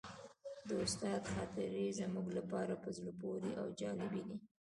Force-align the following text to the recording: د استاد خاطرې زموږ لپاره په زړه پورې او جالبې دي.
د 0.67 0.69
استاد 0.85 1.21
خاطرې 1.33 1.87
زموږ 1.99 2.27
لپاره 2.37 2.73
په 2.83 2.89
زړه 2.97 3.11
پورې 3.21 3.51
او 3.61 3.67
جالبې 3.79 4.21
دي. 4.27 4.37